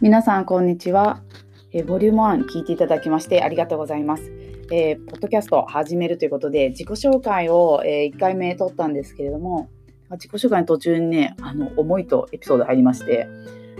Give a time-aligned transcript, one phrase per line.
[0.00, 1.24] 皆さん、こんにちは。
[1.72, 4.30] え、ボリューム1聞いていただきましてありがとうございます。
[4.70, 9.68] えー、ポッドキャスト始めるということで、自己紹介を、えー、1回目撮ったんですけれども、
[10.12, 13.26] 自己紹介の途中にね、あの思いとエピソード入りまして、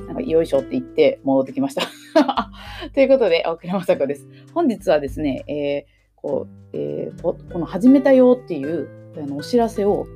[0.08, 1.82] なんかよいしょって言って戻ってきました。
[2.94, 4.26] ということで、奥山雅子です。
[4.52, 10.08] 本日はですね、えこうえこの始めたよっていうあのお知らせを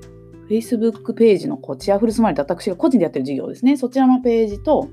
[0.51, 4.89] Facebook ページのこうチアフルスマイルって私が個人でやってる事業ですね、そちらのページと、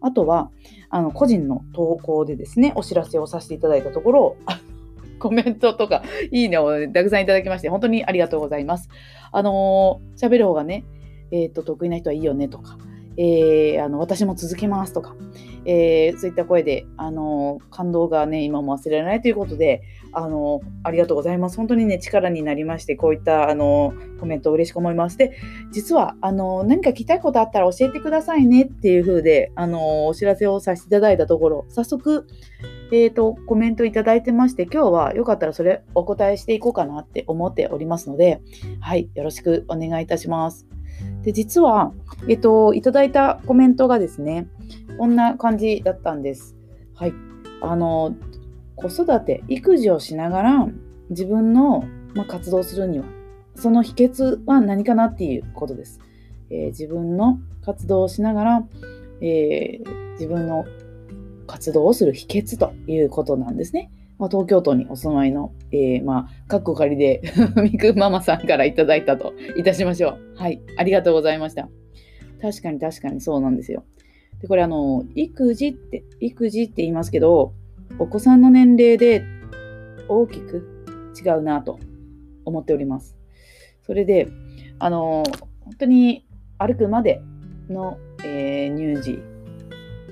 [0.00, 0.50] あとは、
[0.88, 4.36] あの個人の投稿でですね、お知らせをさせていただいたところ、
[5.18, 8.88] コメントとか、いいねをたくさんいただきまして、本当にありがとうございます。
[9.32, 10.84] あのー、喋る方がね、
[11.30, 12.78] えっ、ー、と、得意な人はいいよねとか、
[13.16, 15.14] えー、あの私も続けますとか、
[15.64, 21.56] えー、そういった声で、あの感動がね、今も忘れられないということで、あのありがとうございます。
[21.56, 25.18] 本当にね、力になりまして、こういったあのコメントを嬉しく思います。
[25.18, 25.36] で、
[25.72, 32.26] 実はあの何か聞きたいことあったら教えてくださいねっていう風で、あのお知らせをさせていただいたところ、早速、
[32.92, 38.40] えーと、コメントいただいてまして、今日はよかったらそれお答えしていこうかなって思っておりますので、
[38.80, 40.66] はい、よろしくお願いいたします。
[41.22, 41.92] で、実は、
[42.28, 44.48] えっと、いただいたコメントがですね、
[45.00, 46.58] こんな感じだったんです。
[46.94, 47.14] はい。
[47.62, 48.14] あの、
[48.76, 50.68] 子育て、育児をしながら
[51.08, 51.84] 自分の、
[52.14, 53.06] ま活動するには、
[53.54, 56.00] その秘訣は何かなっていうことです。
[56.50, 58.68] えー、自分の活動をしながら、
[59.22, 60.66] えー、自分の
[61.46, 63.90] 活動をする秘訣ということなんですね。
[64.18, 67.22] まあ、東京都にお住まいの、えー、まあ、かっこ仮で
[67.56, 70.18] みくママさんからいただいたといたしましょう。
[70.34, 71.70] はい、ありがとうございました。
[72.42, 73.82] 確かに確かにそうなんですよ。
[74.40, 77.52] で、これあの、育児って、育児って言いますけど、
[77.98, 79.24] お子さんの年齢で
[80.08, 80.86] 大きく
[81.24, 81.78] 違うなと
[82.44, 83.16] 思っております。
[83.82, 84.28] それで、
[84.78, 85.24] あの、
[85.60, 86.26] 本当に
[86.58, 87.22] 歩くまで
[87.68, 89.22] の、えー、乳児、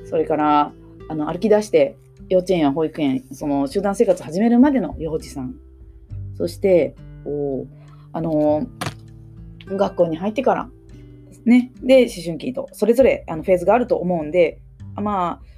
[0.09, 0.73] それから
[1.09, 1.97] あの歩き出して
[2.29, 5.57] 幼稚園や保育園、その集団生活始めるまでの幼児さん、
[6.37, 6.95] そして、
[7.25, 7.67] お
[8.13, 8.67] あの
[9.67, 10.71] 学校に入ってから
[11.45, 14.61] ね、で、思春期と、それぞれあのフェーズがあると思うんで、
[14.97, 15.49] まあ、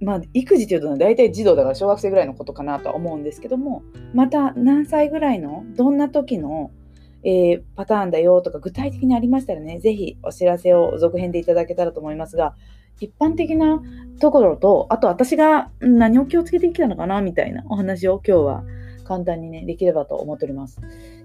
[0.00, 3.82] まあ、育児というと大体児童だから小学生ぐらいのことかなとは思うんですけども、
[4.14, 6.70] また何歳ぐらいの、どんな時の、
[7.24, 12.54] えー、パターンだよとか具体的にありましたらね、ぜひお知らせを続編でいただけたらと思いますが、
[13.00, 13.82] 一般的な
[14.20, 18.64] ところと、あと私が何を気をつけてきたのかなみたいなお話を今日は
[19.04, 20.80] 簡単にね、できればと思っております。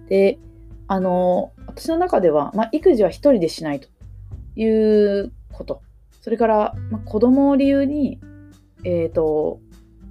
[0.10, 0.40] で、
[0.92, 3.88] あの、私の中では、まあ、育児は一人でしないと
[4.58, 5.82] いうこと。
[6.20, 8.20] それから、まあ、子供を理由に、
[8.84, 9.62] え、ー、と、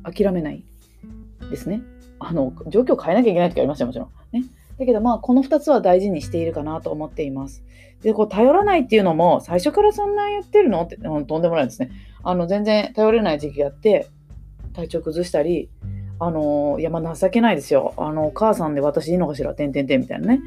[0.04, 0.64] 諦めない
[1.50, 1.82] ですね。
[2.18, 4.08] あの、状況を変えなきゃいけない時ありますよ、もちろん。
[4.32, 4.46] ね。
[4.78, 7.62] だけどまあこの2つは大事にしているかなと思っています。
[8.00, 10.80] で、こう頼らないっていうのも最初からそんな言ってるの？
[10.80, 11.90] って、とんでもないですね。
[12.22, 14.08] あの全然頼れない時期があって
[14.72, 15.68] 体調崩したり、
[16.22, 17.94] あのいやまあ情けないですよ。
[17.96, 20.40] あのお母さんで私いいのかしら、てんてんてんみたいなね。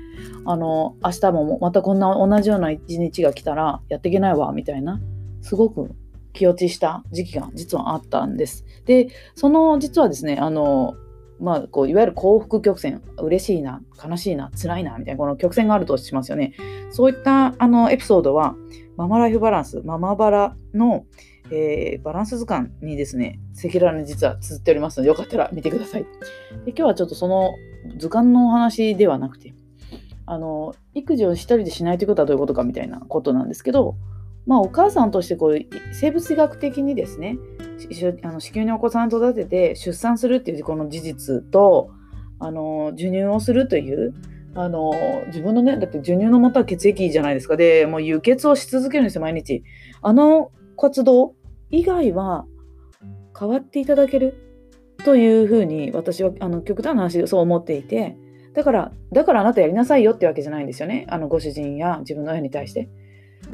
[0.45, 5.01] あの明日もまたこんな同じような一日が来たらやっていけないわみたいな、
[5.41, 5.89] すごく
[6.31, 8.65] 気落ちした時期が実はあったんです。
[8.85, 10.93] で、その実はですね、あの
[11.39, 16.53] まあ、こういわゆる幸福曲線嬉しいな悲しいな辛いなみたいなこの曲線があるとしますよね
[16.91, 18.55] そういったあのエピソードは
[18.95, 21.05] ママライフバランスママバラの、
[21.51, 26.03] えー、バランス図鑑にですね赤裸々に実は綴っておりますのでよかったら見てください。
[26.65, 27.51] で今日はちょっとその
[27.97, 29.53] 図鑑のお話ではなくて
[30.25, 33.95] あの育児を一人でしないということはどういうことかみたいなことなんですけど
[34.45, 35.59] まあお母さんとしてこう
[35.93, 37.37] 生物学的にですね
[38.23, 41.91] あの子宮にお子さんを育てて出産するっていうこの事実と
[42.39, 44.13] あの授乳をするという
[44.55, 44.93] あの
[45.27, 47.57] 自分のねだって授乳のもとは血液じゃないですか。
[47.57, 49.63] でもう輸血をし続けるんですよ毎日。
[50.01, 51.35] あの活動
[51.69, 52.45] 以外は
[53.37, 54.35] 変わっていただける
[55.03, 58.15] というふうに私はあの極端な話そう思っていて
[58.53, 61.07] だからだからあなたやりなさいよってわけじゃないんですよね。
[61.09, 62.89] あのご主人や自分の親に対して。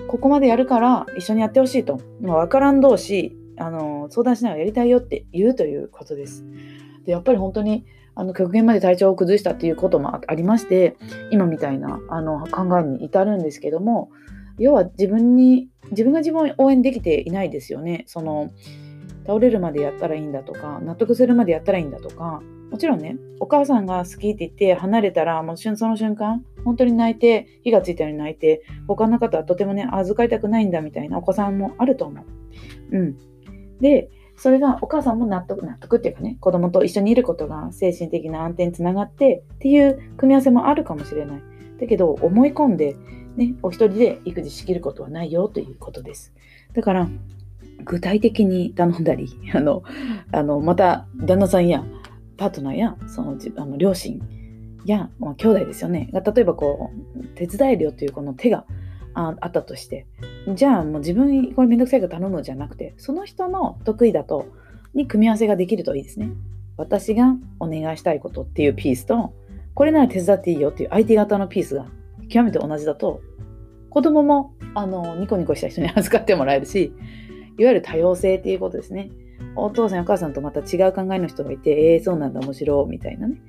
[0.08, 2.00] ここまでやるから一緒にやってほしいと。
[2.22, 6.46] 分からん同士あの相談しながらやりたいよって言うということです。
[7.06, 7.86] でやっぱり本当に
[8.16, 10.98] あの極限まで体調を崩したっていうこともありまして
[11.32, 14.10] 今みたいなあの考えに至るんですけども
[14.60, 18.04] 要は自分に自分が自分を応援できていないですよね。
[18.08, 18.52] その
[19.26, 22.42] 倒れるまでやったらいいんだとか納得するまでやったらいいんだとか
[22.72, 32.26] もちろんねお母さんが好きって言って離れたらもうその瞬間本当に泣いて火がついたように泣いて他の方はとてもね預かりたくないんだみたいなお子さんもあると思う。
[32.92, 33.18] うん、
[33.80, 41.42] で、それがお母さんも納得、納得っていうかね、子供と一緒にいることが精神的な安定につながってっていう組み合わせもあるかもしれない。
[41.80, 42.96] だけど、思い込んで、
[43.40, 46.34] ね、お一人で育児しきることはないよということです。
[46.74, 47.10] だから、
[47.84, 49.84] 具体的に頼んだり あの
[50.32, 51.86] あのまた旦那さんや
[52.38, 54.22] パートナーやそのあの両親
[54.86, 58.66] や、まあ、兄弟ですよねが例えばこう手伝えるよというこの手が
[59.14, 60.08] ああったとして
[60.54, 64.48] じゃあもう自分これめんどくさいから頼むじゃなくてその人の得意だと
[64.94, 66.32] に組み合わせができるといいですね
[66.78, 69.34] 私がお願いしたいことっていうピースと
[69.74, 71.88] これなら手伝っていいよっていう相手方のピースが
[72.30, 73.22] 極めて同じだと
[73.90, 76.94] 子供もあのニコニコした人に 預かってもらえるし
[77.58, 79.10] いわゆる多様性っていうことですね。
[79.56, 83.42] お父さんお母さんとまた違う考えの人がいてえー、そうなんだ面白いみたいなね。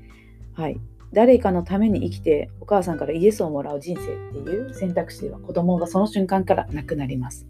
[0.55, 0.81] はい。
[1.13, 7.47] 誰かのために生きてお母さんからイエスをもらう人生っていう選択肢は子供がその瞬間からなくなります。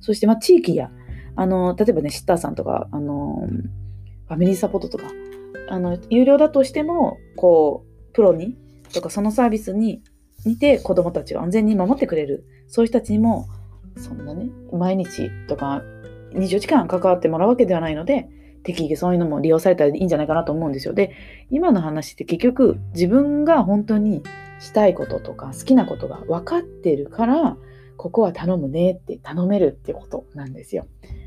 [0.00, 0.90] そしてまあ地域や
[1.36, 3.46] あの例えばねシッターさんとかあの
[4.26, 5.04] ファミリーサポートとか
[5.68, 8.56] あの有料だとしてもこうプロに
[8.92, 10.02] とかそのサービスに
[10.46, 13.48] 似て子供たちを安全に守ってくれるそういう人たちにも
[13.98, 15.82] そんなね毎日とか
[16.32, 18.28] 24時間関わってもらうわけではないので
[18.62, 20.94] 適宜そういうのも利用されたらいいんじゃないかなと思うんですよ。
[20.94, 21.12] で
[21.50, 24.22] 今の話って結局自分が本当に
[24.58, 27.56] したいこととか好きなことが分かってるから
[27.96, 30.86] ここは頼むねって頼めるってことなんですよ。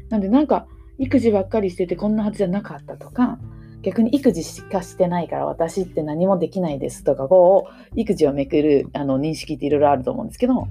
[0.10, 0.68] なんでなんか
[0.98, 3.39] 育児ばっかりしててこんなはずじゃなかったとか
[3.81, 10.68] 逆に育児しかしてないから私って何もできないですとかこう育児をめくるあの認識っていろいろあると思うんですけど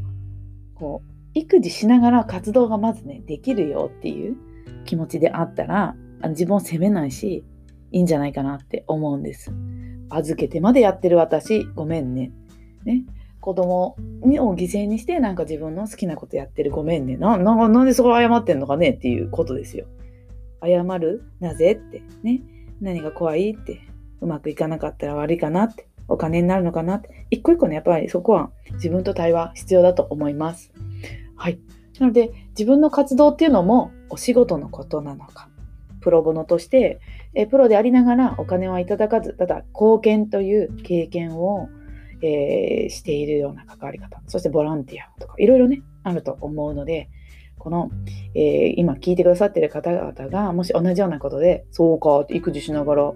[0.75, 4.37] こう育児しながら活動がまずねできるよっていう
[4.85, 5.95] 気持ちであったら
[6.29, 7.45] 自分を責めないし
[7.93, 9.53] いいんじゃないかなって思うんです。
[10.11, 12.33] 預けてまでやってる私ごめんね。
[12.85, 13.05] ね
[13.41, 13.97] 子供を
[14.55, 17.17] 犠牲にしてなんか自分の好きなことやってるごめんね。
[17.17, 19.87] なななんでそこ謝ってんのかねっていうことですよ。
[20.63, 21.23] 謝る？
[21.41, 21.73] なぜ？
[21.73, 22.43] ってね。
[22.81, 23.81] 何が怖いって。
[24.21, 25.89] うまくいかなかったら悪いかなって。
[26.09, 27.27] お金になるのかなって。
[27.31, 30.73] 一個一個ね、やっぱりそこは自分と対話必要だと思います。
[31.37, 31.59] はい。
[32.01, 35.49] なので、自分の活動っていうのもお仕事のことなのか。
[36.01, 37.01] プロボノとして、
[37.35, 41.69] えプロでありながらお金はいただかず、ただ貢献という経験を、
[42.23, 47.11] えー、しているような関わり方、そしてボランティアとか、いろいろね、あると思うので、
[47.59, 47.91] この、
[48.35, 53.13] えー、今聞いてくださってる方々が、もし同じようなことで、そうかって育児しながら、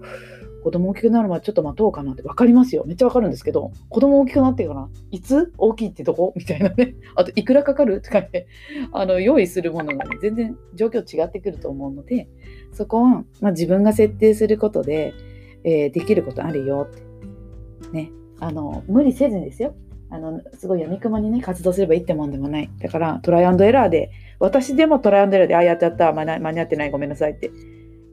[0.63, 2.85] 子供大きくなるまでちょっと待とうかなって分かりますよ。
[2.87, 5.51] めっちゃ分かるんですけど、子供大きくなってからいつ？
[5.57, 6.33] 大きいってとこ？
[6.37, 6.95] みたいなね。
[7.15, 8.01] あと、いくらかかる？
[8.01, 8.47] とかね、
[8.93, 12.29] あの、用意するものがね、全然状況違ってくると思うので、
[12.71, 15.13] そこは、まあ、自分が設定することで、
[15.65, 17.91] えー、できることあるよって。
[17.91, 18.11] ね。
[18.39, 19.75] あの、無理せずにですよ。
[20.13, 22.69] あの、すごい闇雲にね、活動すればいいってもんでもない。
[22.79, 27.49] だから、トライアンドエラーで、私でもトライアンドエラーで、ああ、やっちゃった、間に合ってない、ごめんなさいって、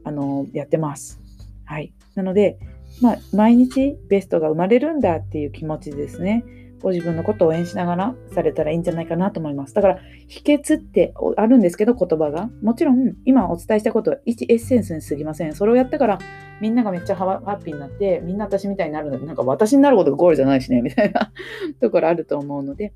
[0.03, 1.21] あの、やってます。
[1.63, 1.93] はい。
[2.15, 2.57] なので、
[3.03, 6.43] まあ、毎日ベストが生まれるんだっていう気持ちですね。
[6.81, 9.73] ご自分のことを応援しながらされたらいいんじゃないかなと思います。
[9.73, 12.49] だから、秘訣ってあるんですけど、言葉が。
[12.61, 15.53] もちろん、今お伝えしたことは1エッセンスに過ぎません。
[15.53, 16.19] それをやったから、
[16.59, 21.31] みんながめっちゃハッピーになって、みんな私みたいになるので、なんか私になることがゴールじゃないしね、みたいな
[21.79, 22.93] ところあると思うので、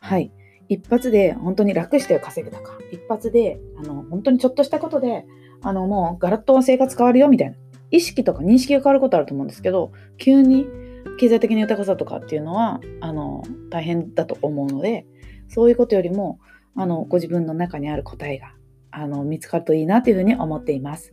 [0.00, 0.32] はい。
[0.68, 5.26] 一発で本当に楽して稼ぐとか、一発で、あの、本当にちょっとしたことで、
[5.62, 7.56] あの、もうガラッと生活変わるよ、みたいな。
[7.94, 10.66] 意識とか認識が変わることあると思うんですけど急に
[11.18, 15.06] 経済的な豊かさとかっていうのはあの大変だと思うので
[15.48, 16.40] そういうことよりも
[16.76, 18.54] あのご自分の中にある答えが
[18.90, 21.10] あの見つかるといいなというふうに思っています。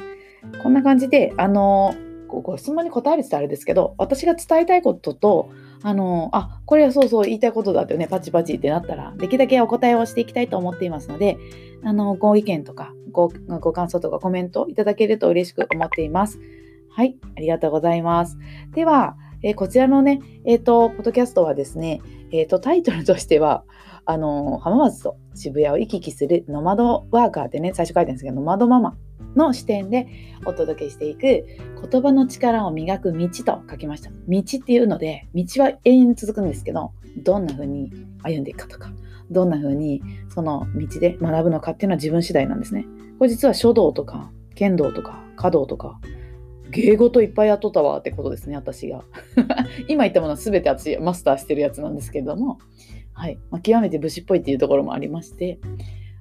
[0.63, 1.93] こんな感じであの
[2.27, 5.49] ご質問に答えるってあれですけど私が伝えたいことと
[5.83, 11.37] あのあこれはそうそう言いたいことだってねパチパチってなったらできるだけお答えをしていきたいと思っていますので
[11.83, 13.27] あのご意見とかご
[13.59, 16.39] ご感想とかコメントいただけると嬉しく思っています。
[16.93, 18.37] はい、ありがとうございます。
[18.73, 23.63] では、えー、こちらのね、えっ、ー、と、ポッドキャストはですね、えっ、ー、と、タイトルとしては、
[24.05, 28.97] あの、浜松と渋谷を行き来するノマドワーカーってね、最初書いてるんですけど、ノマドママ
[29.35, 30.07] の視点で
[30.45, 31.21] お届けしていく
[31.89, 34.09] 言葉の力を磨く道と書きました。
[34.27, 37.91] 道っていうので、道は永遠に続くんですけど、どんな風に
[38.23, 38.91] 歩んでいくかとか、
[39.29, 42.85] どんな風にその道で学ぶのかっていうのは自分次第なんですね。
[43.17, 45.99] これ実は書道とか剣道とか華道とか
[46.71, 49.03] 芸事いっぱいやっとったわってことですね、私が。
[49.87, 52.57] 今言ったものは全て私マスターしてるやつなんですけれども、
[53.13, 55.59] はいまあ、極めて武士っぽいっていうところもありまして、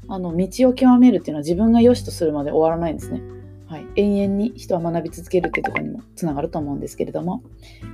[0.08, 3.22] あの道を極めるっていうのは自分が良しとするまで終わらないんですね。
[3.70, 7.44] はい、永遠に人は学び続けるっていうところにもつながると思うんですけれども、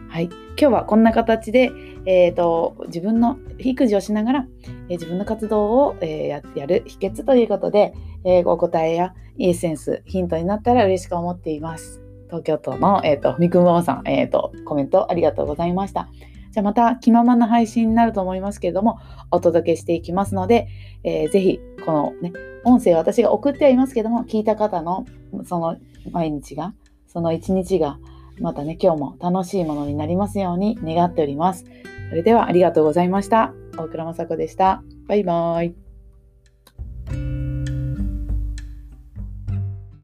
[0.09, 1.71] はい、今日はこんな形で、
[2.07, 7.93] えーと、自分の育児をしながら、えー、自分の活動を、えー、ややる秘訣ということで、
[8.25, 12.06] えー、お答えやエッセンスヒントになったら嬉しく思っています。
[12.27, 16.09] 東京都の、え、ー、と、みくんママさん、え、ー、と、コメントありがとうございました。
[16.53, 18.99] じゃあまた気ままな配信になると思いますけれども、
[19.31, 20.69] お届けしていきますので、
[21.05, 22.33] えー、ぜひこのね、
[22.65, 25.05] 音声私が送ってはいますけども、聞いた方の
[25.45, 25.77] その
[26.11, 26.75] 毎日が、
[27.07, 27.99] その一日が、
[28.41, 31.65] またね、今日も楽しいものになりますように願っております。
[32.09, 33.53] それではありがとうございました。
[33.77, 34.83] 大倉雅子でした。
[35.09, 35.86] バイバーイ。